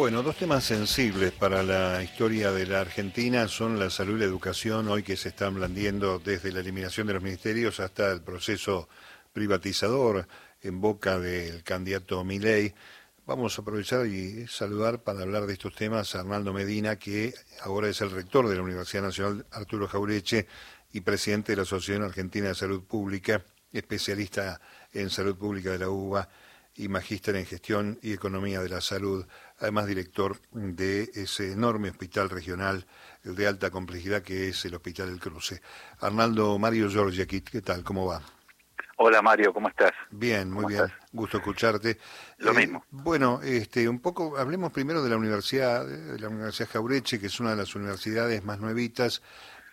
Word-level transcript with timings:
Bueno, 0.00 0.22
dos 0.22 0.36
temas 0.36 0.64
sensibles 0.64 1.30
para 1.30 1.62
la 1.62 2.02
historia 2.02 2.52
de 2.52 2.64
la 2.64 2.80
Argentina 2.80 3.46
son 3.48 3.78
la 3.78 3.90
salud 3.90 4.16
y 4.16 4.20
la 4.20 4.24
educación, 4.24 4.88
hoy 4.88 5.02
que 5.02 5.14
se 5.14 5.28
están 5.28 5.56
blandiendo 5.56 6.18
desde 6.18 6.52
la 6.52 6.60
eliminación 6.60 7.06
de 7.06 7.12
los 7.12 7.22
ministerios 7.22 7.80
hasta 7.80 8.10
el 8.10 8.22
proceso 8.22 8.88
privatizador 9.34 10.26
en 10.62 10.80
boca 10.80 11.18
del 11.18 11.62
candidato 11.62 12.24
Milei. 12.24 12.72
Vamos 13.26 13.58
a 13.58 13.60
aprovechar 13.60 14.06
y 14.06 14.46
saludar 14.46 15.02
para 15.02 15.20
hablar 15.20 15.44
de 15.44 15.52
estos 15.52 15.74
temas 15.74 16.14
a 16.14 16.20
Arnaldo 16.20 16.54
Medina, 16.54 16.96
que 16.96 17.34
ahora 17.60 17.90
es 17.90 18.00
el 18.00 18.10
rector 18.10 18.48
de 18.48 18.56
la 18.56 18.62
Universidad 18.62 19.02
Nacional 19.02 19.44
Arturo 19.50 19.86
Jaureche 19.86 20.46
y 20.94 21.02
presidente 21.02 21.52
de 21.52 21.56
la 21.56 21.62
Asociación 21.64 22.04
Argentina 22.04 22.48
de 22.48 22.54
Salud 22.54 22.84
Pública, 22.84 23.44
especialista 23.70 24.62
en 24.94 25.10
salud 25.10 25.36
pública 25.36 25.72
de 25.72 25.78
la 25.80 25.90
UBA 25.90 26.26
y 26.80 26.88
magíster 26.88 27.36
en 27.36 27.44
gestión 27.44 27.98
y 28.00 28.14
economía 28.14 28.62
de 28.62 28.70
la 28.70 28.80
salud, 28.80 29.26
además 29.58 29.86
director 29.86 30.38
de 30.52 31.10
ese 31.14 31.52
enorme 31.52 31.90
hospital 31.90 32.30
regional 32.30 32.86
de 33.22 33.46
alta 33.46 33.70
complejidad 33.70 34.22
que 34.22 34.48
es 34.48 34.64
el 34.64 34.74
Hospital 34.74 35.10
del 35.10 35.20
Cruce. 35.20 35.60
Arnaldo 36.00 36.58
Mario 36.58 36.88
aquí, 37.22 37.42
¿qué 37.42 37.60
tal? 37.60 37.84
¿Cómo 37.84 38.06
va? 38.06 38.22
Hola 38.96 39.20
Mario, 39.20 39.52
¿cómo 39.52 39.68
estás? 39.68 39.92
Bien, 40.10 40.50
muy 40.50 40.66
bien, 40.66 40.84
gusto 41.12 41.38
escucharte. 41.38 41.98
Lo 42.38 42.52
eh, 42.52 42.54
mismo. 42.54 42.84
Bueno, 42.90 43.40
este, 43.42 43.88
un 43.88 44.00
poco, 44.00 44.38
hablemos 44.38 44.72
primero 44.72 45.02
de 45.02 45.10
la 45.10 45.16
Universidad, 45.16 45.86
de 45.86 46.18
la 46.18 46.28
Universidad 46.28 46.68
Jaureche, 46.70 47.18
que 47.20 47.26
es 47.26 47.40
una 47.40 47.50
de 47.50 47.56
las 47.56 47.74
universidades 47.74 48.42
más 48.44 48.58
nuevitas, 48.58 49.22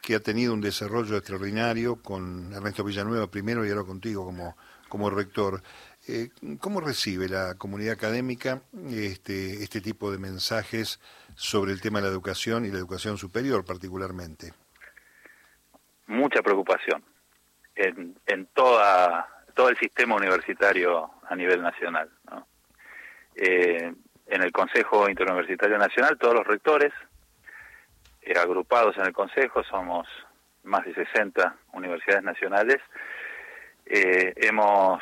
que 0.08 0.16
ha 0.16 0.22
tenido 0.22 0.54
un 0.54 0.62
desarrollo 0.62 1.18
extraordinario 1.18 2.02
con 2.02 2.54
Ernesto 2.54 2.82
Villanueva 2.82 3.30
primero 3.30 3.66
y 3.66 3.70
ahora 3.72 3.84
contigo 3.84 4.24
como, 4.24 4.56
como 4.88 5.10
rector. 5.10 5.62
Eh, 6.08 6.30
¿Cómo 6.62 6.80
recibe 6.80 7.28
la 7.28 7.56
comunidad 7.56 7.96
académica 7.96 8.62
este, 8.90 9.62
este 9.62 9.82
tipo 9.82 10.10
de 10.10 10.18
mensajes 10.18 11.02
sobre 11.36 11.74
el 11.74 11.82
tema 11.82 12.00
de 12.00 12.06
la 12.06 12.12
educación 12.14 12.64
y 12.64 12.72
la 12.72 12.78
educación 12.78 13.18
superior 13.18 13.66
particularmente? 13.66 14.54
Mucha 16.06 16.42
preocupación 16.42 17.04
en, 17.76 18.16
en 18.28 18.46
toda, 18.54 19.28
todo 19.56 19.68
el 19.68 19.78
sistema 19.78 20.16
universitario 20.16 21.12
a 21.28 21.36
nivel 21.36 21.62
nacional. 21.62 22.10
Eh, 23.36 23.94
en 24.28 24.42
el 24.42 24.54
Consejo 24.54 25.10
Interuniversitario 25.10 25.78
Nacional, 25.78 26.18
todos 26.18 26.34
los 26.34 26.48
rectores 26.48 26.94
agrupados 28.36 28.98
en 28.98 29.06
el 29.06 29.14
Consejo, 29.14 29.64
somos 29.64 30.08
más 30.64 30.84
de 30.86 30.94
60 30.94 31.56
universidades 31.74 32.24
nacionales, 32.24 32.78
hemos 33.86 35.02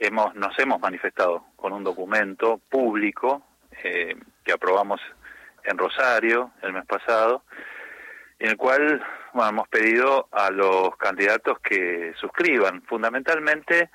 hemos, 0.00 0.34
nos 0.34 0.58
hemos 0.58 0.80
manifestado 0.80 1.44
con 1.56 1.72
un 1.72 1.84
documento 1.84 2.60
público 2.68 3.42
eh, 3.84 4.16
que 4.44 4.52
aprobamos 4.52 5.00
en 5.64 5.78
Rosario 5.78 6.52
el 6.62 6.72
mes 6.72 6.86
pasado, 6.86 7.44
en 8.38 8.50
el 8.50 8.56
cual 8.56 9.04
bueno, 9.34 9.50
hemos 9.50 9.68
pedido 9.68 10.28
a 10.32 10.50
los 10.50 10.96
candidatos 10.96 11.58
que 11.60 12.14
suscriban. 12.18 12.82
Fundamentalmente, 12.82 13.90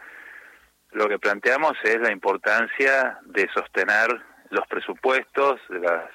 lo 0.92 1.10
que 1.10 1.20
planteamos 1.20 1.74
es 1.84 2.00
la 2.00 2.12
importancia 2.12 3.20
de 3.24 3.50
sostener 3.54 4.22
los 4.52 4.66
presupuestos 4.68 5.60
de 5.70 5.80
las 5.80 6.06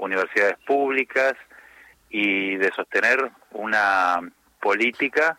universidades 0.00 0.56
públicas 0.66 1.34
y 2.08 2.56
de 2.56 2.70
sostener 2.72 3.30
una 3.52 4.20
política 4.60 5.38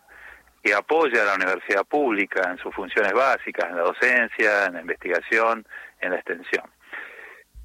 que 0.62 0.74
apoya 0.74 1.22
a 1.22 1.26
la 1.26 1.34
universidad 1.34 1.84
pública 1.84 2.50
en 2.50 2.58
sus 2.58 2.74
funciones 2.74 3.12
básicas, 3.12 3.68
en 3.68 3.76
la 3.76 3.82
docencia, 3.82 4.66
en 4.66 4.74
la 4.74 4.80
investigación, 4.80 5.66
en 6.00 6.10
la 6.10 6.16
extensión. 6.16 6.64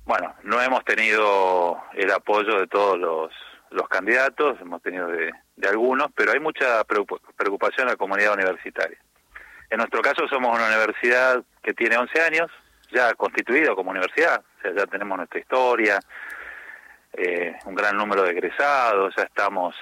Bueno, 0.06 0.34
no 0.44 0.62
hemos 0.62 0.84
tenido 0.84 1.82
el 1.94 2.12
apoyo 2.12 2.60
de 2.60 2.68
todos 2.68 2.98
los, 2.98 3.32
candidatos, 3.90 4.60
hemos 4.62 4.82
tenido 4.82 5.08
de, 5.08 5.32
de 5.56 5.68
algunos, 5.68 6.08
pero 6.16 6.32
hay 6.32 6.40
mucha 6.40 6.84
preocupación 6.84 7.88
en 7.88 7.92
la 7.92 7.96
comunidad 7.96 8.34
universitaria. 8.34 8.98
En 9.70 9.78
nuestro 9.78 10.02
caso 10.02 10.28
somos 10.28 10.56
una 10.56 10.68
universidad 10.68 11.44
que 11.62 11.74
tiene 11.74 11.98
11 11.98 12.22
años, 12.22 12.52
ya 12.92 13.14
constituida 13.16 13.76
como 13.76 13.92
universidad, 13.92 14.44
o 14.60 14.62
sea, 14.62 14.74
ya 14.74 14.86
tenemos 14.86 15.18
nuestra 15.18 15.40
historia, 15.40 16.00
eh, 17.18 17.58
un 17.66 17.74
gran 17.74 17.98
número 17.98 18.22
de 18.22 18.32
egresados, 18.32 19.14
ya 19.18 19.24
estamos 19.24 19.76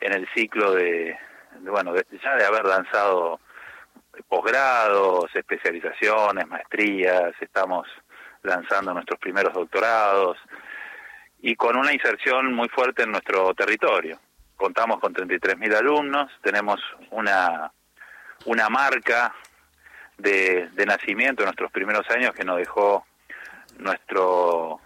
en 0.00 0.14
el 0.14 0.26
ciclo 0.34 0.72
de, 0.72 1.14
bueno, 1.60 1.94
ya 1.94 2.34
de 2.34 2.46
haber 2.46 2.64
lanzado 2.64 3.40
posgrados, 4.26 5.26
especializaciones, 5.34 6.48
maestrías, 6.48 7.34
estamos 7.40 7.86
lanzando 8.42 8.94
nuestros 8.94 9.20
primeros 9.20 9.52
doctorados 9.52 10.38
y 11.40 11.54
con 11.56 11.76
una 11.76 11.92
inserción 11.92 12.54
muy 12.54 12.70
fuerte 12.70 13.02
en 13.02 13.10
nuestro 13.10 13.52
territorio. 13.52 14.18
Contamos 14.56 14.98
con 14.98 15.12
33.000 15.12 15.74
alumnos, 15.76 16.32
tenemos 16.42 16.80
una, 17.10 17.70
una 18.46 18.68
marca 18.70 19.34
de, 20.16 20.70
de 20.72 20.86
nacimiento 20.86 21.42
en 21.42 21.48
nuestros 21.48 21.70
primeros 21.70 22.08
años 22.08 22.32
que 22.32 22.44
nos 22.44 22.56
dejó 22.56 23.04
nuestro 23.78 24.80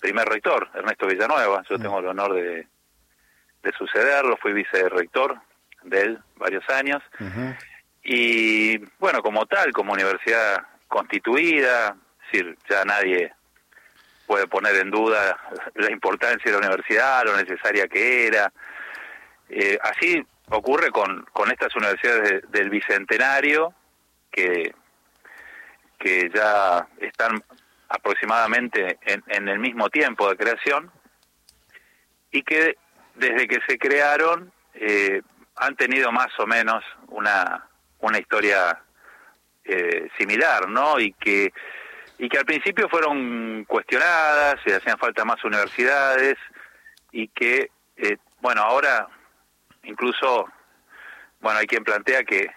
primer 0.00 0.28
rector, 0.28 0.68
Ernesto 0.74 1.06
Villanueva. 1.06 1.62
Yo 1.68 1.78
mm. 1.78 1.82
tengo 1.82 1.98
el 1.98 2.06
honor 2.06 2.34
de, 2.34 2.66
de 3.62 3.72
sucederlo, 3.72 4.36
fui 4.36 4.52
vicerrector 4.52 5.40
de 5.82 6.00
él 6.00 6.18
varios 6.36 6.68
años. 6.70 7.02
Y 8.02 8.78
bueno, 8.98 9.22
como 9.22 9.46
tal, 9.46 9.72
como 9.72 9.92
universidad 9.92 10.64
constituida, 10.86 11.96
es 12.26 12.32
decir, 12.32 12.58
ya 12.68 12.84
nadie 12.84 13.32
puede 14.26 14.46
poner 14.46 14.76
en 14.76 14.90
duda 14.90 15.38
la 15.74 15.90
importancia 15.90 16.44
de 16.44 16.52
la 16.52 16.66
universidad, 16.66 17.24
lo 17.24 17.36
necesaria 17.36 17.88
que 17.88 18.26
era. 18.26 18.52
Eh, 19.48 19.78
así 19.82 20.24
ocurre 20.50 20.90
con, 20.90 21.24
con 21.32 21.50
estas 21.50 21.74
universidades 21.74 22.42
del 22.50 22.70
Bicentenario, 22.70 23.74
que, 24.30 24.74
que 25.98 26.30
ya 26.34 26.86
están 27.00 27.42
aproximadamente 27.88 28.98
en, 29.02 29.22
en 29.28 29.48
el 29.48 29.58
mismo 29.58 29.88
tiempo 29.88 30.28
de 30.28 30.36
creación, 30.36 30.90
y 32.30 32.42
que 32.42 32.76
desde 33.14 33.46
que 33.46 33.60
se 33.66 33.78
crearon 33.78 34.52
eh, 34.74 35.22
han 35.56 35.76
tenido 35.76 36.12
más 36.12 36.28
o 36.38 36.46
menos 36.46 36.84
una, 37.08 37.66
una 38.00 38.18
historia 38.18 38.82
eh, 39.64 40.08
similar, 40.18 40.68
¿no? 40.68 41.00
Y 41.00 41.12
que, 41.12 41.52
y 42.18 42.28
que 42.28 42.38
al 42.38 42.44
principio 42.44 42.88
fueron 42.88 43.64
cuestionadas, 43.64 44.56
se 44.64 44.74
hacían 44.74 44.98
falta 44.98 45.24
más 45.24 45.42
universidades, 45.44 46.36
y 47.12 47.28
que, 47.28 47.70
eh, 47.96 48.16
bueno, 48.40 48.62
ahora 48.62 49.08
incluso, 49.84 50.46
bueno, 51.40 51.58
hay 51.58 51.66
quien 51.66 51.84
plantea 51.84 52.24
que, 52.24 52.50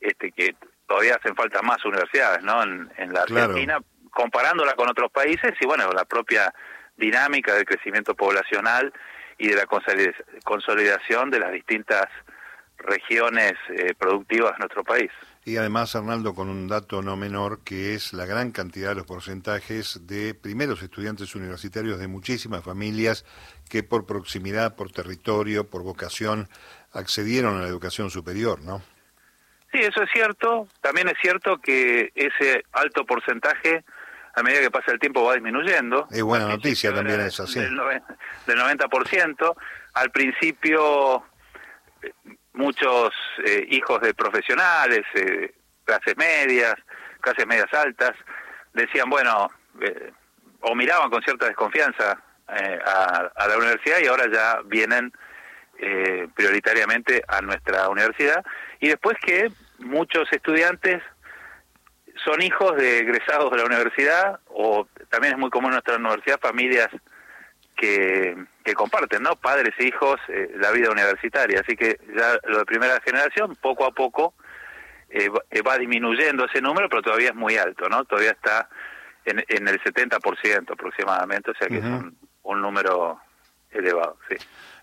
este, 0.00 0.32
que 0.32 0.54
todavía 0.86 1.14
hacen 1.14 1.34
falta 1.34 1.62
más 1.62 1.82
universidades, 1.84 2.42
¿no? 2.42 2.62
En, 2.62 2.92
en 2.98 3.12
la 3.12 3.22
Argentina, 3.22 3.78
comparándola 4.12 4.74
con 4.74 4.88
otros 4.88 5.10
países, 5.10 5.52
y 5.60 5.66
bueno, 5.66 5.90
la 5.92 6.04
propia 6.04 6.52
dinámica 6.96 7.54
del 7.54 7.64
crecimiento 7.64 8.14
poblacional 8.14 8.92
y 9.38 9.48
de 9.48 9.56
la 9.56 9.66
consolidación 10.44 11.30
de 11.30 11.40
las 11.40 11.52
distintas 11.52 12.06
regiones 12.78 13.54
eh, 13.70 13.94
productivas 13.98 14.52
de 14.52 14.58
nuestro 14.58 14.84
país. 14.84 15.10
Y 15.44 15.56
además, 15.56 15.96
Arnaldo, 15.96 16.34
con 16.34 16.48
un 16.48 16.68
dato 16.68 17.02
no 17.02 17.16
menor, 17.16 17.64
que 17.64 17.94
es 17.94 18.12
la 18.12 18.26
gran 18.26 18.52
cantidad 18.52 18.90
de 18.90 18.94
los 18.96 19.06
porcentajes 19.06 20.06
de 20.06 20.34
primeros 20.34 20.82
estudiantes 20.82 21.34
universitarios 21.34 21.98
de 21.98 22.06
muchísimas 22.06 22.62
familias 22.62 23.24
que 23.68 23.82
por 23.82 24.06
proximidad, 24.06 24.76
por 24.76 24.92
territorio, 24.92 25.68
por 25.68 25.82
vocación, 25.82 26.48
accedieron 26.92 27.56
a 27.56 27.62
la 27.62 27.66
educación 27.66 28.10
superior, 28.10 28.60
¿no? 28.60 28.82
Sí, 29.72 29.78
eso 29.80 30.02
es 30.02 30.10
cierto. 30.12 30.68
También 30.80 31.08
es 31.08 31.16
cierto 31.20 31.58
que 31.58 32.12
ese 32.14 32.62
alto 32.72 33.04
porcentaje 33.04 33.84
a 34.34 34.42
medida 34.42 34.60
que 34.60 34.70
pasa 34.70 34.92
el 34.92 34.98
tiempo 34.98 35.24
va 35.24 35.34
disminuyendo. 35.34 36.06
Es 36.10 36.22
buena 36.22 36.46
noticia 36.46 36.92
también 36.94 37.20
eso, 37.20 37.46
sí. 37.46 37.60
Del, 37.60 37.76
del 38.46 38.58
90%. 38.58 39.54
Al 39.94 40.10
principio, 40.10 41.24
eh, 42.02 42.12
muchos 42.54 43.12
eh, 43.44 43.66
hijos 43.70 44.00
de 44.00 44.14
profesionales, 44.14 45.02
eh, 45.14 45.54
clases 45.84 46.16
medias, 46.16 46.74
clases 47.20 47.46
medias 47.46 47.72
altas, 47.74 48.12
decían, 48.72 49.10
bueno, 49.10 49.50
o 50.60 50.74
miraban 50.74 51.10
con 51.10 51.22
cierta 51.22 51.46
desconfianza 51.46 52.18
a, 52.46 53.30
a, 53.34 53.48
la 53.48 53.56
universidad 53.58 53.98
y 54.02 54.06
ahora 54.06 54.30
ya 54.32 54.60
vienen 54.64 55.12
prioritariamente 56.34 57.22
a 57.26 57.40
nuestra 57.40 57.88
universidad. 57.88 58.44
Y 58.80 58.88
después 58.88 59.16
que 59.20 59.50
muchos 59.78 60.32
estudiantes 60.32 61.02
son 62.24 62.42
hijos 62.42 62.76
de 62.76 63.00
egresados 63.00 63.50
de 63.50 63.58
la 63.58 63.64
universidad 63.64 64.40
o 64.48 64.86
también 65.08 65.34
es 65.34 65.38
muy 65.38 65.50
común 65.50 65.70
en 65.70 65.74
nuestra 65.74 65.96
universidad 65.96 66.40
familias 66.40 66.88
que, 67.76 68.36
que 68.64 68.74
comparten, 68.74 69.22
¿no? 69.22 69.36
Padres 69.36 69.74
e 69.78 69.86
hijos 69.86 70.20
eh, 70.28 70.52
la 70.56 70.70
vida 70.70 70.90
universitaria. 70.90 71.60
Así 71.60 71.76
que 71.76 71.98
ya 72.16 72.38
lo 72.44 72.58
de 72.58 72.64
primera 72.64 73.00
generación, 73.00 73.56
poco 73.60 73.84
a 73.84 73.92
poco, 73.92 74.34
eh, 75.10 75.28
eh, 75.50 75.62
va 75.62 75.78
disminuyendo 75.78 76.44
ese 76.46 76.60
número, 76.60 76.88
pero 76.88 77.02
todavía 77.02 77.30
es 77.30 77.34
muy 77.34 77.56
alto, 77.56 77.88
¿no? 77.88 78.04
Todavía 78.04 78.30
está 78.30 78.68
en, 79.24 79.38
el 79.68 79.80
70% 79.80 80.72
aproximadamente, 80.72 81.50
o 81.50 81.54
sea 81.54 81.68
que 81.68 81.78
es 81.78 81.84
un, 81.84 82.16
número 82.60 83.20
elevado, 83.70 84.18
sí. 84.28 84.36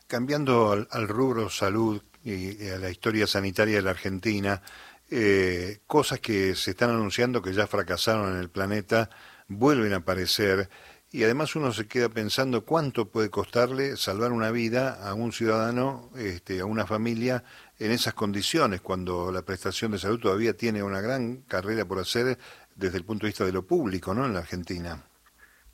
Cambiando 0.07 0.71
al, 0.71 1.07
rubro 1.07 1.49
salud 1.49 2.01
y, 2.23 2.69
a 2.69 2.77
la 2.77 2.89
historia 2.89 3.27
sanitaria 3.27 3.77
de 3.77 3.81
la 3.81 3.91
Argentina, 3.91 4.61
eh, 5.11 5.79
cosas 5.87 6.19
que 6.19 6.55
se 6.55 6.71
están 6.71 6.91
anunciando 6.91 7.41
que 7.41 7.53
ya 7.53 7.67
fracasaron 7.67 8.33
en 8.33 8.39
el 8.39 8.49
planeta 8.49 9.09
vuelven 9.47 9.93
a 9.93 9.97
aparecer 9.97 10.69
y 11.11 11.23
además 11.23 11.55
uno 11.55 11.71
se 11.71 11.87
queda 11.87 12.09
pensando 12.09 12.63
cuánto 12.63 13.09
puede 13.09 13.31
costarle 13.31 13.97
salvar 13.97 14.31
una 14.31 14.51
vida 14.51 14.99
a 15.01 15.15
un 15.15 15.31
ciudadano, 15.31 16.11
este, 16.15 16.59
a 16.59 16.65
una 16.65 16.85
familia 16.85 17.43
en 17.79 17.91
esas 17.91 18.13
condiciones, 18.13 18.81
cuando 18.81 19.31
la 19.31 19.41
prestación 19.41 19.91
de 19.91 19.97
salud 19.97 20.19
todavía 20.19 20.55
tiene 20.55 20.83
una 20.83 21.01
gran 21.01 21.37
carrera 21.47 21.85
por 21.85 21.97
hacer 21.97 22.37
desde 22.75 22.97
el 22.97 23.05
punto 23.05 23.25
de 23.25 23.29
vista 23.29 23.45
de 23.45 23.51
lo 23.51 23.65
público, 23.65 24.13
¿no? 24.13 24.25
En 24.25 24.33
la 24.33 24.41
Argentina. 24.41 25.01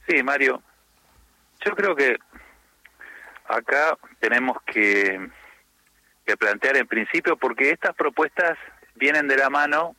Sí, 0.08 0.24
Mario. 0.24 0.62
Yo 1.66 1.76
creo 1.76 1.96
que 1.96 2.16
acá 3.48 3.98
tenemos 4.20 4.58
que, 4.66 5.30
que 6.26 6.38
plantear 6.38 6.78
en 6.78 6.88
principio, 6.88 7.36
porque 7.36 7.72
estas 7.72 7.94
propuestas 7.96 8.58
vienen 8.96 9.28
de 9.28 9.38
la 9.38 9.50
mano 9.50 9.96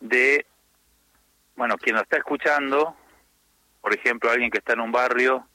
de, 0.00 0.46
bueno, 1.56 1.76
quien 1.76 1.96
lo 1.96 2.02
está 2.02 2.18
escuchando, 2.18 2.96
por 3.80 3.94
ejemplo, 3.94 4.30
alguien 4.30 4.50
que 4.50 4.58
está 4.58 4.74
en 4.74 4.80
un 4.80 4.92
barrio 4.92 5.46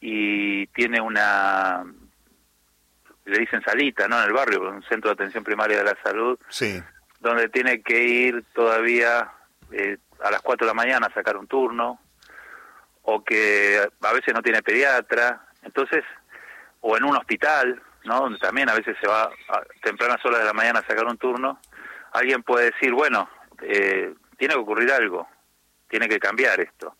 y 0.00 0.66
tiene 0.68 1.00
una, 1.00 1.84
le 3.24 3.38
dicen 3.38 3.62
salita, 3.62 4.06
¿no? 4.06 4.18
En 4.18 4.26
el 4.26 4.32
barrio, 4.32 4.70
un 4.70 4.82
centro 4.84 5.10
de 5.10 5.14
atención 5.14 5.44
primaria 5.44 5.78
de 5.78 5.84
la 5.84 5.96
salud, 6.02 6.38
sí. 6.48 6.82
donde 7.20 7.48
tiene 7.48 7.82
que 7.82 8.02
ir 8.02 8.44
todavía 8.54 9.32
eh, 9.72 9.98
a 10.22 10.30
las 10.30 10.42
4 10.42 10.66
de 10.66 10.70
la 10.70 10.74
mañana 10.74 11.06
a 11.06 11.14
sacar 11.14 11.36
un 11.36 11.46
turno, 11.46 12.00
o 13.02 13.22
que 13.22 13.86
a 14.00 14.12
veces 14.12 14.34
no 14.34 14.42
tiene 14.42 14.62
pediatra, 14.62 15.46
entonces, 15.62 16.04
o 16.80 16.96
en 16.96 17.04
un 17.04 17.16
hospital, 17.16 17.82
¿no? 18.04 18.20
Donde 18.20 18.38
también 18.38 18.68
a 18.68 18.74
veces 18.74 18.96
se 19.00 19.08
va 19.08 19.24
a 19.24 19.62
tempranas 19.82 20.24
horas 20.24 20.40
de 20.40 20.46
la 20.46 20.52
mañana 20.52 20.80
a 20.80 20.86
sacar 20.86 21.06
un 21.06 21.18
turno, 21.18 21.60
alguien 22.12 22.42
puede 22.42 22.70
decir, 22.70 22.92
bueno, 22.92 23.28
eh, 23.62 24.14
tiene 24.38 24.54
que 24.54 24.60
ocurrir 24.60 24.92
algo, 24.92 25.28
tiene 25.88 26.08
que 26.08 26.18
cambiar 26.18 26.60
esto. 26.60 26.96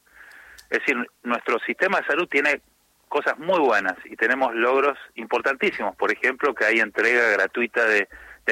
Es 0.70 0.80
decir, 0.80 0.96
nuestro 1.22 1.58
sistema 1.60 2.00
de 2.00 2.06
salud 2.06 2.28
tiene 2.28 2.60
cosas 3.08 3.38
muy 3.38 3.60
buenas 3.60 3.94
y 4.06 4.16
tenemos 4.16 4.54
logros 4.54 4.98
importantísimos. 5.14 5.94
Por 5.96 6.12
ejemplo, 6.12 6.54
que 6.54 6.64
hay 6.64 6.80
entrega 6.80 7.30
gratuita 7.30 7.84
de, 7.86 8.08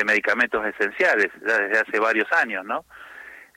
medicamentos 0.07 0.65
esenciales 0.65 1.29
ya 1.47 1.59
desde 1.59 1.81
hace 1.81 1.99
varios 1.99 2.31
años, 2.33 2.65
¿no? 2.65 2.85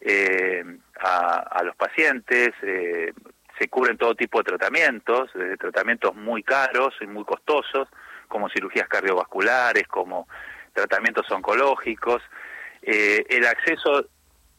Eh, 0.01 0.63
a, 0.99 1.61
los 1.63 1.75
pacientes, 1.75 2.49
eh, 2.61 3.13
se 3.57 3.67
cubren 3.69 3.97
todo 3.97 4.15
tipo 4.15 4.39
de 4.39 4.45
tratamientos, 4.45 5.31
desde 5.33 5.57
tratamientos 5.57 6.13
muy 6.15 6.43
caros 6.43 6.93
y 7.01 7.07
muy 7.07 7.23
costosos, 7.23 7.87
como 8.27 8.49
cirugías 8.49 8.87
cardiovasculares, 8.87 9.87
como 9.87 10.27
tratamientos 10.73 11.29
oncológicos. 11.31 12.21
Eh, 12.81 13.25
el 13.29 13.45
acceso 13.45 14.05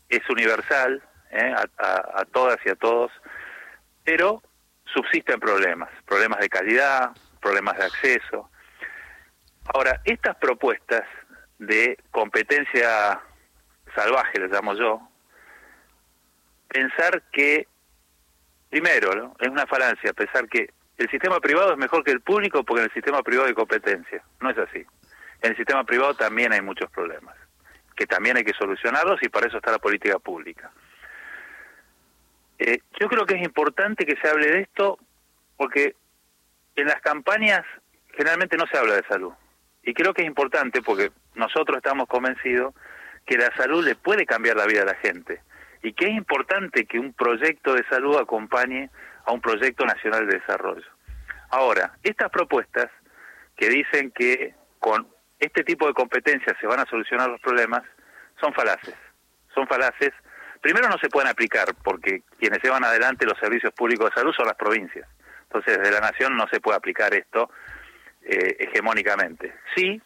es 0.09 0.29
universal 0.31 1.03
a, 1.79 2.21
a 2.21 2.25
todas 2.25 2.57
y 2.65 2.71
a 2.71 2.77
todos 2.77 3.11
pero 4.07 4.41
subsisten 4.95 5.39
problemas, 5.41 5.91
problemas 6.07 6.39
de 6.39 6.49
calidad, 6.49 7.11
problemas 7.43 7.77
de 7.77 7.85
acceso. 7.85 8.49
Ahora, 9.75 10.01
estas 10.05 10.37
propuestas 10.37 11.03
de 11.59 11.99
competencia 12.13 13.21
salvaje, 13.95 14.39
les 14.39 14.51
llamo 14.51 14.75
yo, 14.75 15.01
pensar 16.69 17.21
que, 17.33 17.67
primero, 18.71 19.35
es 19.41 19.49
una 19.49 19.67
falancia 19.67 20.13
pensar 20.13 20.49
que 20.49 20.71
el 20.99 21.11
sistema 21.11 21.41
privado 21.41 21.73
es 21.73 21.79
mejor 21.79 22.03
que 22.05 22.11
el 22.11 22.21
público 22.21 22.65
porque 22.65 22.83
en 22.83 22.87
el 22.87 22.95
sistema 22.95 23.23
privado 23.23 23.49
hay 23.49 23.55
competencia. 23.55 24.23
No 24.41 24.51
es 24.51 24.59
así. 24.59 24.85
En 25.43 25.51
el 25.51 25.57
sistema 25.57 25.85
privado 25.85 26.15
también 26.15 26.53
hay 26.53 26.63
muchos 26.63 26.91
problemas, 26.91 27.37
que 27.95 28.07
también 28.07 28.37
hay 28.37 28.45
que 28.45 28.55
solucionarlos 28.55 29.23
y 29.23 29.29
para 29.29 29.47
eso 29.47 29.59
está 29.59 29.71
la 29.71 29.79
política 29.79 30.19
pública. 30.19 30.71
Eh, 32.59 32.81
yo 32.99 33.09
creo 33.09 33.27
que 33.27 33.35
es 33.35 33.43
importante 33.43 34.07
que 34.07 34.17
se 34.17 34.29
hable 34.29 34.51
de 34.51 34.61
esto 34.61 34.99
porque 35.57 35.95
en 36.75 36.87
las 36.87 37.01
campañas 37.03 37.63
generalmente 38.15 38.57
no 38.57 38.67
se 38.67 38.79
habla 38.79 38.95
de 38.95 39.05
salud. 39.05 39.33
Y 39.83 39.93
creo 39.93 40.15
que 40.15 40.23
es 40.23 40.29
importante 40.29 40.81
porque 40.81 41.13
nosotros 41.35 41.77
estamos 41.77 42.09
convencidos 42.09 42.75
que 43.27 43.37
la 43.37 43.55
salud 43.57 43.85
le 43.85 43.95
puede 43.95 44.25
cambiar 44.25 44.57
la 44.57 44.67
vida 44.67 44.83
a 44.83 44.87
la 44.87 44.95
gente 44.95 45.43
y 45.83 45.93
que 45.93 46.07
es 46.07 46.13
importante 46.13 46.87
que 46.87 46.99
un 46.99 47.13
proyecto 47.13 47.75
de 47.75 47.85
salud 47.89 48.17
acompañe 48.17 48.91
a 49.27 49.33
un 49.33 49.41
proyecto 49.41 49.85
nacional 49.85 50.27
de 50.27 50.39
desarrollo. 50.39 50.87
Ahora, 51.51 51.93
estas 52.03 52.31
propuestas 52.31 52.91
que 53.57 53.69
dicen 53.69 54.11
que 54.11 54.55
con 54.79 55.07
este 55.39 55.65
tipo 55.65 55.87
de 55.87 55.95
competencias 55.95 56.57
se 56.61 56.67
van 56.67 56.81
a 56.81 56.87
solucionar 56.87 57.29
los 57.29 57.41
problemas 57.41 57.83
son 58.41 58.53
falaces. 58.55 58.95
Son 59.55 59.67
falaces 59.67 60.13
primero 60.67 60.89
no 60.89 60.99
se 60.99 61.09
pueden 61.09 61.29
aplicar 61.29 61.75
porque 61.85 62.23
quienes 62.41 62.61
llevan 62.61 62.83
adelante 62.83 63.25
los 63.25 63.39
servicios 63.39 63.73
públicos 63.73 64.11
de 64.11 64.15
salud 64.21 64.33
son 64.33 64.47
las 64.47 64.57
provincias. 64.57 65.09
Entonces, 65.45 65.79
desde 65.79 65.93
la 65.93 66.01
nación 66.01 66.37
no 66.37 66.47
se 66.49 66.61
puede 66.61 66.77
aplicar 66.77 67.15
esto 67.15 67.51
eh, 68.23 68.57
hegemónicamente. 68.59 69.55
Sí, 69.77 70.03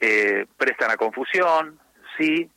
eh, 0.00 0.46
prestan 0.58 0.90
a 0.90 0.96
confusión, 0.96 1.80
sí, 2.18 2.50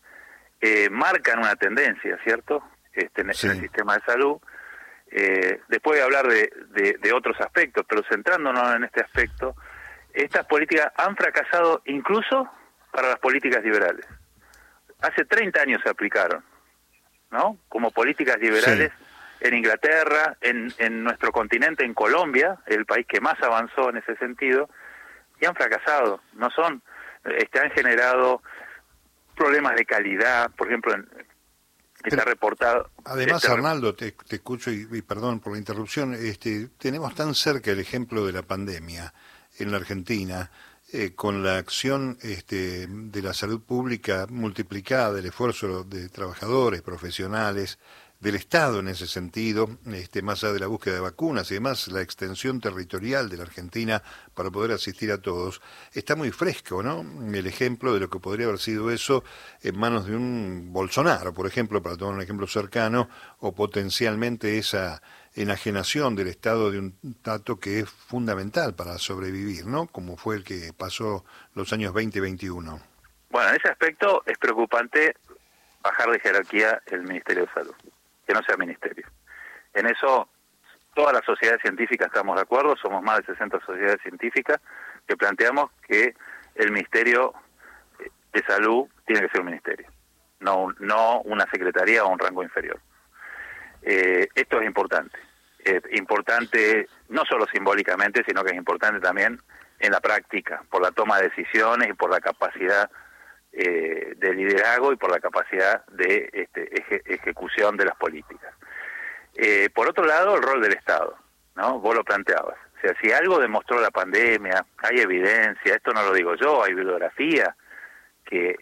eh, 0.60 0.90
marcan 0.90 1.40
una 1.40 1.56
tendencia, 1.56 2.18
¿cierto? 2.26 2.62
Este, 2.92 3.22
en, 3.22 3.30
el 3.30 3.36
sistema 3.36 3.96
de 3.96 4.02
salud. 4.02 4.38
Después 5.68 5.98
voy 5.98 6.00
a 6.00 6.06
hablar 6.06 6.28
de, 6.28 6.98
de 7.00 7.14
otros 7.14 7.40
aspectos, 7.40 7.86
pero 7.88 8.04
centrándonos 8.10 8.76
en 8.76 8.84
este 8.84 9.02
aspecto, 9.02 9.56
estas 10.14 10.46
políticas 10.46 10.92
han 10.98 11.16
fracasado 11.16 11.82
incluso 11.86 12.50
para 12.92 13.10
las 13.10 13.20
políticas 13.20 13.64
liberales. 13.64 14.06
Hace 15.02 15.26
30 15.26 15.62
años 15.62 15.82
se 15.84 15.90
aplicaron 15.90 16.44
¿no? 17.32 17.58
Como 17.70 17.92
políticas 17.92 18.40
liberales 18.40 18.92
en 19.42 19.54
Inglaterra, 19.54 20.38
en, 20.42 20.74
en 20.78 21.04
nuestro 21.04 21.32
continente, 21.32 21.84
en 21.84 21.94
Colombia, 21.94 22.58
el 22.66 22.86
país 22.86 23.06
que 23.08 23.20
más 23.20 23.42
avanzó 23.42 23.90
en 23.90 23.98
ese 23.98 24.16
sentido, 24.18 24.70
y 25.40 25.46
han 25.46 25.56
fracasado. 25.56 26.22
No 26.34 26.50
son, 26.52 26.82
este, 27.26 27.60
han 27.60 27.72
generado 27.72 28.42
problemas 29.36 29.76
de 29.76 29.86
calidad, 29.86 30.50
por 30.52 30.68
ejemplo, 30.68 30.94
en, 30.94 31.08
está 32.10 32.24
reportado. 32.24 32.90
Además, 33.04 33.46
Arnaldo, 33.46 33.96
te, 33.96 34.12
te 34.12 34.38
escucho 34.38 34.72
y, 34.72 34.88
y, 34.92 35.02
perdón 35.02 35.40
por 35.40 35.54
la 35.54 35.60
interrupción, 35.60 36.14
este, 36.14 36.70
tenemos 36.78 37.14
tan 37.16 37.36
cerca 37.36 37.72
el 37.72 37.80
ejemplo 37.80 38.26
de 38.26 38.34
la 38.34 38.42
pandemia 38.42 39.14
en 39.58 39.72
la 39.72 39.78
Argentina 39.78 40.50
eh, 40.94 41.14
con 41.16 41.44
la 41.44 41.58
acción 41.58 42.18
este, 42.22 42.88
de 42.88 43.22
la 43.22 43.34
salud 43.34 43.60
pública 43.60 44.28
multiplicada, 44.30 45.14
del 45.14 45.26
esfuerzo 45.26 45.84
de 45.84 46.10
trabajadores, 46.10 46.84
profesionales, 46.84 47.80
del 48.26 48.38
Estado 48.38 48.80
en 48.80 48.88
ese 48.88 49.06
sentido, 49.06 49.70
este, 49.94 50.24
más 50.24 50.44
allá 50.44 50.54
de 50.54 50.60
la 50.60 50.66
búsqueda 50.66 50.96
de 50.96 51.00
vacunas 51.00 51.52
y 51.52 51.54
además 51.54 51.88
la 51.90 52.02
extensión 52.02 52.60
territorial 52.60 53.30
de 53.30 53.38
la 53.38 53.44
Argentina 53.44 54.02
para 54.34 54.50
poder 54.50 54.72
asistir 54.72 55.12
a 55.12 55.20
todos, 55.20 55.62
está 55.94 56.16
muy 56.16 56.32
fresco, 56.32 56.82
¿no? 56.82 57.06
El 57.32 57.46
ejemplo 57.46 57.94
de 57.94 58.00
lo 58.00 58.10
que 58.10 58.18
podría 58.20 58.48
haber 58.48 58.58
sido 58.58 58.90
eso 58.90 59.24
en 59.62 59.78
manos 59.78 60.08
de 60.08 60.16
un 60.16 60.74
Bolsonaro, 60.74 61.36
por 61.36 61.46
ejemplo, 61.46 61.84
para 61.84 61.98
tomar 61.98 62.16
un 62.16 62.22
ejemplo 62.24 62.48
cercano, 62.48 63.10
o 63.42 63.54
potencialmente 63.54 64.58
esa 64.58 65.04
enajenación 65.36 66.16
del 66.16 66.30
Estado 66.30 66.72
de 66.72 66.80
un 66.80 66.98
dato 67.24 67.60
que 67.60 67.82
es 67.82 67.90
fundamental 67.92 68.74
para 68.74 68.98
sobrevivir, 68.98 69.68
¿no? 69.68 69.86
Como 69.86 70.18
fue 70.18 70.38
el 70.38 70.44
que 70.44 70.74
pasó 70.76 71.26
los 71.54 71.72
años 71.74 71.94
20 71.94 72.18
y 72.18 72.22
21. 72.22 72.80
Bueno, 73.30 73.50
en 73.50 73.56
ese 73.58 73.70
aspecto 73.70 74.24
es 74.26 74.36
preocupante 74.40 75.14
bajar 75.84 76.10
de 76.10 76.20
jerarquía 76.20 76.82
el 76.88 77.04
Ministerio 77.04 77.46
de 77.46 77.54
Salud, 77.54 77.76
que 78.26 78.34
no 78.34 78.42
sea 78.44 78.58
ministerio. 78.58 79.08
En 79.74 79.88
eso 79.88 80.30
todas 80.94 81.14
las 81.14 81.26
sociedades 81.26 81.62
científicas 81.62 82.08
estamos 82.08 82.36
de 82.36 82.42
acuerdo, 82.42 82.76
somos 82.78 83.04
más 83.04 83.20
de 83.20 83.34
60 83.34 83.60
sociedades 83.66 84.02
científicas 84.02 84.60
que 85.08 85.18
planteamos 85.18 85.70
que 85.88 86.16
el 86.56 86.72
Ministerio 86.72 87.34
de 88.34 88.44
Salud 88.48 88.88
tiene 89.06 89.22
que 89.22 89.30
ser 89.30 89.42
un 89.42 89.48
ministerio, 89.48 89.88
no, 90.40 90.74
no 90.80 91.22
una 91.22 91.46
secretaría 91.52 92.04
o 92.04 92.10
un 92.10 92.20
rango 92.20 92.44
inferior. 92.44 92.80
Eh, 93.82 94.28
esto 94.34 94.60
es 94.60 94.66
importante. 94.66 95.20
Es 95.60 95.82
importante 95.92 96.88
no 97.10 97.24
solo 97.26 97.46
simbólicamente, 97.52 98.24
sino 98.26 98.44
que 98.44 98.52
es 98.52 98.58
importante 98.58 99.00
también 99.00 99.40
en 99.80 99.92
la 99.92 100.00
práctica, 100.00 100.64
por 100.70 100.82
la 100.82 100.92
toma 100.92 101.18
de 101.18 101.30
decisiones 101.30 101.90
y 101.90 101.94
por 101.94 102.10
la 102.10 102.20
capacidad 102.20 102.90
eh, 103.58 104.16
de 104.18 104.34
liderazgo 104.34 104.92
y 104.92 104.98
por 104.98 105.10
la 105.10 105.22
capacidad 105.22 105.86
de 105.86 106.30
este, 106.34 106.70
ejecución 107.06 107.78
de 107.78 107.86
las 107.86 107.96
políticas. 107.96 108.54
Eh, 109.34 109.70
por 109.74 109.88
otro 109.88 110.06
lado, 110.06 110.36
el 110.36 110.44
rol 110.44 110.62
del 110.62 110.74
Estado, 110.74 111.18
¿no? 111.56 111.80
Vos 111.80 111.96
lo 111.96 112.04
planteabas. 112.04 112.58
O 112.76 112.80
sea, 112.82 112.94
si 113.02 113.14
algo 113.14 113.40
demostró 113.40 113.80
la 113.80 113.92
pandemia, 113.92 114.66
hay 114.80 115.00
evidencia, 115.00 115.74
esto 115.74 115.94
no 115.94 116.04
lo 116.04 116.12
digo 116.12 116.36
yo, 116.36 116.66
hay 116.66 116.74
bibliografía 116.74 117.56
que 118.26 118.58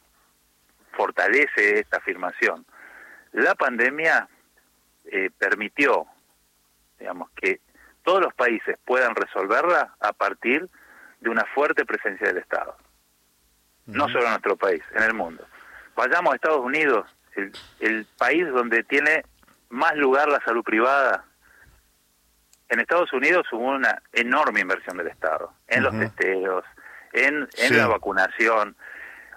fortalece 0.92 1.80
esta 1.80 1.98
afirmación. 1.98 2.64
La 3.32 3.56
pandemia 3.56 4.28
eh, 5.06 5.32
permitió, 5.40 6.06
digamos, 7.00 7.32
que 7.32 7.62
todos 8.04 8.22
los 8.22 8.34
países 8.36 8.78
puedan 8.86 9.16
resolverla 9.16 9.96
a 10.00 10.14
partir 10.14 10.70
de 11.20 11.30
una 11.32 11.46
fuerte 11.46 11.84
presencia 11.84 12.28
del 12.28 12.38
Estado. 12.38 12.78
No 13.86 14.08
solo 14.08 14.24
en 14.24 14.30
nuestro 14.30 14.56
país, 14.56 14.82
en 14.96 15.04
el 15.04 15.14
mundo. 15.14 15.46
Vayamos 15.96 16.34
a 16.34 16.36
Estados 16.36 16.62
Unidos, 16.62 17.06
el, 17.80 18.08
país 18.18 18.48
donde 18.48 18.84
tiene 18.84 19.24
más 19.70 19.96
lugar 19.96 20.28
la 20.30 20.40
salud 20.46 20.64
privada. 20.64 21.26
En 22.70 22.80
Estados 22.80 23.12
Unidos 23.14 23.46
hubo 23.52 23.68
una 23.68 24.02
enorme 24.14 24.62
inversión 24.62 24.98
del 24.98 25.08
Estado, 25.08 25.54
en 25.68 25.84
los 25.84 25.98
testeos, 26.00 26.64
en, 27.12 27.48
en 27.58 27.78
la 27.78 27.88
vacunación. 27.88 28.76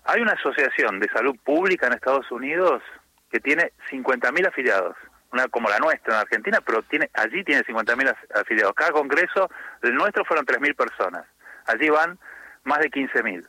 Hay 0.04 0.20
una 0.22 0.32
asociación 0.32 1.00
de 1.00 1.08
salud 1.08 1.36
pública 1.44 1.88
en 1.88 1.94
Estados 1.94 2.30
Unidos 2.30 2.82
que 3.30 3.40
tiene 3.40 3.72
50.000 3.90 4.48
afiliados, 4.48 4.96
una 5.32 5.48
como 5.48 5.68
la 5.68 5.78
nuestra 5.78 6.14
en 6.14 6.20
Argentina, 6.20 6.60
pero 6.64 6.82
tiene 6.82 7.10
allí 7.14 7.42
tiene 7.44 7.64
50.000 7.64 8.16
afiliados. 8.34 8.74
Cada 8.74 8.92
congreso, 8.92 9.50
el 9.82 9.94
nuestro 9.94 10.24
fueron 10.24 10.46
3.000 10.46 10.76
personas. 10.76 11.26
Allí 11.66 11.90
van 11.90 12.18
más 12.64 12.78
de 12.78 12.90
15.000. 12.90 13.46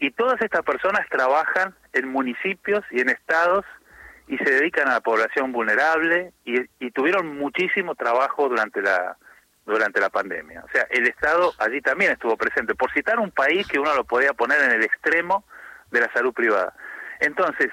Y 0.00 0.10
todas 0.10 0.40
estas 0.42 0.62
personas 0.62 1.06
trabajan 1.08 1.74
en 1.92 2.08
municipios 2.08 2.82
y 2.90 3.00
en 3.00 3.10
estados 3.10 3.64
y 4.26 4.38
se 4.38 4.50
dedican 4.50 4.88
a 4.88 4.94
la 4.94 5.00
población 5.00 5.52
vulnerable 5.52 6.32
y, 6.44 6.60
y 6.78 6.90
tuvieron 6.90 7.38
muchísimo 7.38 7.94
trabajo 7.94 8.48
durante 8.48 8.82
la 8.82 9.16
durante 9.66 10.00
la 10.00 10.10
pandemia. 10.10 10.62
O 10.64 10.68
sea, 10.72 10.86
el 10.90 11.06
Estado 11.06 11.52
allí 11.58 11.80
también 11.80 12.12
estuvo 12.12 12.36
presente, 12.36 12.74
por 12.74 12.92
citar 12.92 13.18
un 13.18 13.30
país 13.30 13.66
que 13.66 13.78
uno 13.78 13.94
lo 13.94 14.04
podía 14.04 14.32
poner 14.32 14.60
en 14.62 14.72
el 14.72 14.82
extremo 14.82 15.44
de 15.90 16.00
la 16.00 16.12
salud 16.12 16.32
privada. 16.32 16.74
Entonces, 17.20 17.70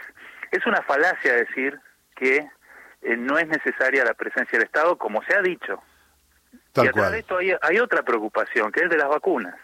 es 0.51 0.65
una 0.65 0.81
falacia 0.83 1.33
decir 1.33 1.79
que 2.15 2.47
eh, 3.01 3.17
no 3.17 3.37
es 3.37 3.47
necesaria 3.47 4.05
la 4.05 4.13
presencia 4.13 4.57
del 4.57 4.67
Estado, 4.67 4.97
como 4.97 5.23
se 5.23 5.35
ha 5.35 5.41
dicho. 5.41 5.81
y 6.75 6.87
atrás 6.87 7.11
de 7.11 7.19
esto 7.19 7.37
hay, 7.37 7.79
otra 7.79 8.03
preocupación, 8.03 8.71
que 8.71 8.83
es 8.83 8.89
de 8.89 8.97
las 8.97 9.09
vacunas. 9.09 9.55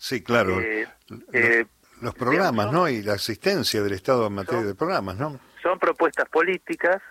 Sí, 0.00 0.22
claro. 0.22 0.58
Eh, 0.62 0.88
eh, 1.34 1.66
los, 2.00 2.14
programas, 2.14 2.72
¿no? 2.72 2.88
Y 2.88 3.02
la 3.02 3.12
asistencia 3.12 3.82
del 3.82 3.92
Estado 3.92 4.28
en 4.28 4.32
materia 4.32 4.64
de 4.64 4.74
programas, 4.74 5.18
¿no? 5.18 5.38
Son 5.62 5.78
propuestas 5.78 6.26
políticas, 6.30 7.02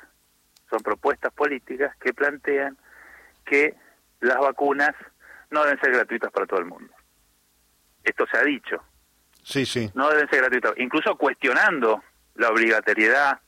son 0.72 0.80
propuestas 0.80 1.32
políticas 1.32 1.96
que 1.98 2.16
plantean 2.16 2.76
que 3.46 3.76
las 4.22 4.40
vacunas 4.40 4.96
no 5.52 5.64
deben 5.66 5.80
ser 5.80 5.92
gratuitas 5.92 6.32
para 6.32 6.48
todo 6.48 6.60
el 6.62 6.66
mundo. 6.66 6.92
Esto 8.04 8.26
se 8.26 8.40
ha 8.40 8.44
dicho. 8.44 8.84
Sí, 9.44 9.68
sí. 9.68 9.92
No 9.94 10.10
deben 10.10 10.28
ser 10.28 10.40
gratuitas, 10.40 10.74
incluso 10.78 11.16
cuestionando 11.16 12.04
la 12.38 12.50
obligatoriedad 12.50 13.40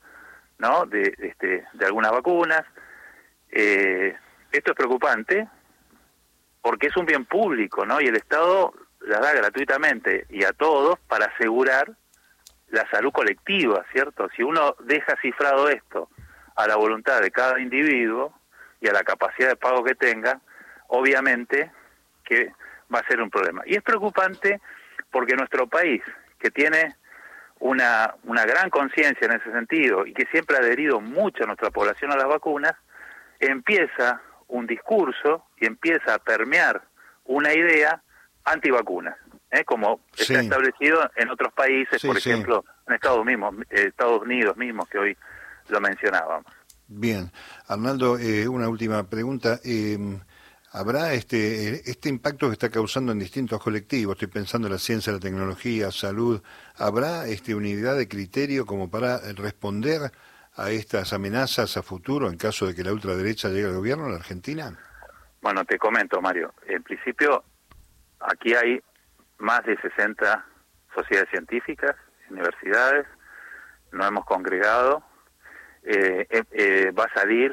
¿no? 0.58 0.86
de, 0.86 1.16
este, 1.18 1.66
de 1.72 1.84
algunas 1.84 2.12
vacunas. 2.12 2.62
Eh, 3.50 4.16
esto 4.52 4.70
es 4.70 4.76
preocupante 4.76 5.48
porque 6.60 6.86
es 6.86 6.96
un 6.96 7.06
bien 7.06 7.24
público, 7.24 7.84
¿no? 7.84 8.00
Y 8.00 8.06
el 8.06 8.14
Estado 8.14 8.72
las 9.12 9.20
da 9.20 9.32
gratuitamente 9.34 10.26
y 10.30 10.44
a 10.44 10.52
todos 10.52 10.98
para 11.00 11.26
asegurar 11.26 11.92
la 12.70 12.88
salud 12.90 13.12
colectiva, 13.12 13.84
¿cierto? 13.92 14.28
Si 14.34 14.42
uno 14.42 14.74
deja 14.80 15.14
cifrado 15.20 15.68
esto 15.68 16.08
a 16.56 16.66
la 16.66 16.76
voluntad 16.76 17.20
de 17.20 17.30
cada 17.30 17.60
individuo 17.60 18.32
y 18.80 18.88
a 18.88 18.92
la 18.92 19.04
capacidad 19.04 19.48
de 19.48 19.56
pago 19.56 19.84
que 19.84 19.94
tenga, 19.94 20.40
obviamente 20.88 21.70
que 22.24 22.52
va 22.92 23.00
a 23.00 23.06
ser 23.06 23.20
un 23.20 23.28
problema. 23.28 23.62
Y 23.66 23.76
es 23.76 23.82
preocupante 23.82 24.60
porque 25.10 25.36
nuestro 25.36 25.66
país, 25.66 26.02
que 26.38 26.50
tiene 26.50 26.96
una, 27.58 28.14
una 28.24 28.46
gran 28.46 28.70
conciencia 28.70 29.26
en 29.26 29.32
ese 29.32 29.52
sentido 29.52 30.06
y 30.06 30.14
que 30.14 30.26
siempre 30.26 30.56
ha 30.56 30.60
adherido 30.60 31.00
mucho 31.00 31.44
a 31.44 31.46
nuestra 31.46 31.70
población 31.70 32.12
a 32.12 32.16
las 32.16 32.28
vacunas, 32.28 32.72
empieza 33.38 34.22
un 34.48 34.66
discurso 34.66 35.44
y 35.58 35.66
empieza 35.66 36.14
a 36.14 36.18
permear 36.18 36.82
una 37.24 37.52
idea 37.52 38.02
antivacunas, 38.44 39.16
¿eh? 39.50 39.64
como 39.64 40.00
está 40.16 40.40
establecido 40.40 41.10
en 41.16 41.30
otros 41.30 41.52
países, 41.52 42.02
por 42.02 42.16
ejemplo, 42.16 42.64
en 42.86 42.94
Estados, 42.94 43.24
mismos, 43.24 43.54
eh, 43.70 43.86
Estados 43.88 44.22
Unidos 44.22 44.56
mismos, 44.56 44.88
que 44.88 44.98
hoy 44.98 45.16
lo 45.68 45.80
mencionábamos. 45.80 46.52
Bien, 46.88 47.30
Arnaldo, 47.68 48.18
eh, 48.18 48.48
una 48.48 48.68
última 48.68 49.08
pregunta. 49.08 49.60
Eh, 49.64 49.98
habrá 50.72 51.14
este, 51.14 51.88
este 51.90 52.08
impacto 52.08 52.48
que 52.48 52.54
está 52.54 52.70
causando 52.70 53.12
en 53.12 53.18
distintos 53.18 53.62
colectivos, 53.62 54.14
estoy 54.14 54.28
pensando 54.28 54.68
en 54.68 54.72
la 54.72 54.78
ciencia, 54.78 55.12
la 55.12 55.20
tecnología, 55.20 55.90
salud, 55.90 56.42
¿habrá 56.76 57.26
este, 57.26 57.54
unidad 57.54 57.96
de 57.96 58.08
criterio 58.08 58.66
como 58.66 58.90
para 58.90 59.18
responder 59.34 60.10
a 60.54 60.70
estas 60.70 61.12
amenazas 61.12 61.76
a 61.76 61.82
futuro 61.82 62.28
en 62.28 62.36
caso 62.36 62.66
de 62.66 62.74
que 62.74 62.84
la 62.84 62.92
ultraderecha 62.92 63.48
llegue 63.48 63.68
al 63.68 63.74
gobierno 63.74 64.06
en 64.06 64.12
la 64.12 64.18
Argentina? 64.18 64.78
Bueno, 65.40 65.64
te 65.64 65.78
comento, 65.78 66.20
Mario. 66.20 66.54
En 66.66 66.82
principio, 66.82 67.44
aquí 68.24 68.54
hay 68.54 68.82
más 69.38 69.64
de 69.64 69.76
60 69.80 70.44
sociedades 70.94 71.30
científicas, 71.30 71.96
universidades, 72.30 73.06
nos 73.92 74.06
hemos 74.06 74.24
congregado. 74.24 75.02
Eh, 75.84 76.26
eh, 76.30 76.44
eh, 76.52 76.90
va 76.92 77.04
a 77.04 77.14
salir 77.14 77.52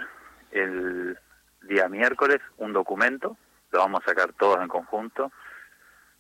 el 0.52 1.18
día 1.64 1.90
miércoles 1.90 2.40
un 2.58 2.74
documento, 2.74 3.38
lo 3.72 3.80
vamos 3.80 4.02
a 4.04 4.10
sacar 4.10 4.34
todos 4.34 4.62
en 4.62 4.68
conjunto, 4.68 5.32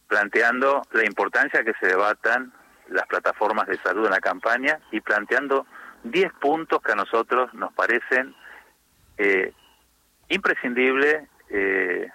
planteando 0.08 0.82
la 0.92 1.06
importancia 1.06 1.64
que 1.64 1.74
se 1.80 1.88
debatan 1.88 2.52
las 2.90 3.06
plataformas 3.06 3.68
de 3.68 3.78
salud 3.78 4.06
en 4.06 4.12
la 4.12 4.20
campaña 4.20 4.80
y 4.92 5.02
planteando 5.02 5.68
10 6.04 6.34
puntos 6.34 6.82
que 6.82 6.92
a 6.92 6.96
nosotros 6.96 7.54
nos 7.54 7.72
parecen 7.74 8.36
imprescindibles 10.30 11.28
eh, 11.50 12.10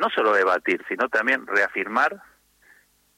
no 0.00 0.10
solo 0.10 0.32
debatir, 0.32 0.84
sino 0.88 1.08
también 1.08 1.46
reafirmar 1.46 2.22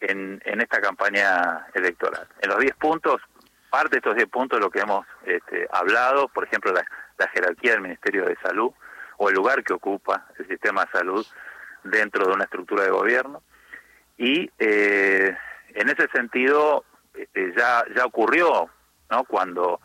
en, 0.01 0.43
en 0.45 0.61
esta 0.61 0.81
campaña 0.81 1.67
electoral. 1.75 2.29
En 2.41 2.51
los 2.51 2.59
10 2.59 2.75
puntos, 2.75 3.23
parte 3.71 3.91
de 3.93 3.99
estos 3.99 4.17
10 4.17 4.29
puntos 4.29 4.59
de 4.59 4.65
lo 4.65 4.71
que 4.71 4.81
hemos 4.81 5.07
este, 5.25 5.67
hablado, 5.73 6.29
por 6.29 6.45
ejemplo, 6.45 6.73
la, 6.73 6.85
jerarquía 7.33 7.73
del 7.73 7.83
Ministerio 7.83 8.27
de 8.27 8.37
Salud, 8.43 8.73
o 9.17 9.29
el 9.29 9.35
lugar 9.37 9.63
que 9.63 9.73
ocupa 9.73 10.27
el 10.39 10.49
sistema 10.49 10.85
de 10.85 10.91
salud 10.91 11.27
dentro 11.85 12.27
de 12.27 12.33
una 12.33 12.45
estructura 12.45 12.83
de 12.83 12.91
gobierno. 12.91 13.43
Y 14.19 14.51
eh, 14.59 15.37
en 15.69 15.89
ese 15.89 16.09
sentido 16.09 16.85
eh, 17.15 17.55
ya, 17.57 17.85
ya 17.95 18.05
ocurrió 18.05 18.69
¿no? 19.09 19.25
cuando 19.25 19.81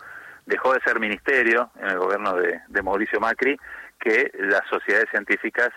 dejó 0.47 0.73
de 0.73 0.81
ser 0.81 0.99
ministerio 0.99 1.69
en 1.79 1.89
el 1.89 1.99
gobierno 1.99 2.33
de, 2.35 2.81
Mauricio 2.81 3.19
Macri, 3.19 3.57
que 3.99 4.31
las 4.39 4.67
sociedades 4.69 5.09
científicas 5.11 5.69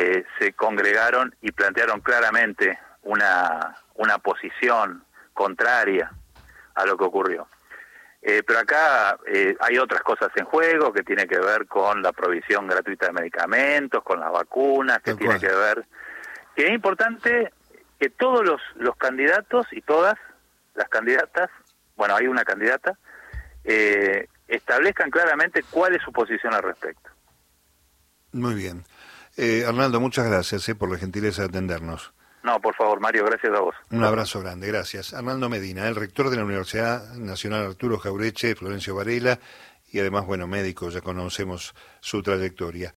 eh, 0.00 0.24
se 0.38 0.52
congregaron 0.52 1.34
y 1.40 1.50
plantearon 1.50 2.00
claramente 2.00 2.78
una, 3.02 3.76
una 3.94 4.18
posición 4.18 5.02
contraria 5.34 6.12
a 6.76 6.86
lo 6.86 6.96
que 6.96 7.02
ocurrió. 7.02 7.48
Eh, 8.22 8.44
pero 8.46 8.60
acá 8.60 9.18
eh, 9.26 9.56
hay 9.58 9.76
otras 9.78 10.02
cosas 10.02 10.30
en 10.36 10.44
juego 10.44 10.92
que 10.92 11.02
tiene 11.02 11.26
que 11.26 11.40
ver 11.40 11.66
con 11.66 12.00
la 12.00 12.12
provisión 12.12 12.68
gratuita 12.68 13.06
de 13.06 13.12
medicamentos, 13.12 14.04
con 14.04 14.20
las 14.20 14.30
vacunas, 14.30 15.00
que 15.02 15.14
tiene 15.14 15.40
que 15.40 15.48
ver... 15.48 15.84
Que 16.54 16.66
es 16.66 16.72
importante 16.72 17.52
que 17.98 18.08
todos 18.10 18.44
los, 18.44 18.60
los 18.76 18.94
candidatos 18.94 19.66
y 19.72 19.80
todas 19.82 20.14
las 20.76 20.88
candidatas, 20.88 21.50
bueno, 21.96 22.14
hay 22.14 22.28
una 22.28 22.44
candidata, 22.44 22.96
eh, 23.64 24.28
establezcan 24.46 25.10
claramente 25.10 25.64
cuál 25.68 25.96
es 25.96 26.02
su 26.02 26.12
posición 26.12 26.54
al 26.54 26.62
respecto. 26.62 27.10
Muy 28.30 28.54
bien. 28.54 28.84
Eh, 29.40 29.64
Arnaldo, 29.64 30.00
muchas 30.00 30.26
gracias 30.26 30.68
por 30.76 30.90
la 30.90 30.98
gentileza 30.98 31.42
de 31.42 31.48
atendernos. 31.48 32.12
No, 32.42 32.60
por 32.60 32.74
favor, 32.74 32.98
Mario, 32.98 33.24
gracias 33.24 33.54
a 33.54 33.60
vos. 33.60 33.74
Un 33.90 34.02
abrazo 34.02 34.40
grande, 34.40 34.66
gracias. 34.66 35.14
Arnaldo 35.14 35.48
Medina, 35.48 35.86
el 35.86 35.94
rector 35.94 36.28
de 36.28 36.36
la 36.38 36.44
Universidad 36.44 37.14
Nacional 37.14 37.64
Arturo 37.66 37.98
Jaureche, 37.98 38.56
Florencio 38.56 38.96
Varela, 38.96 39.38
y 39.92 40.00
además, 40.00 40.26
bueno, 40.26 40.48
médico, 40.48 40.90
ya 40.90 41.02
conocemos 41.02 41.72
su 42.00 42.20
trayectoria. 42.20 42.96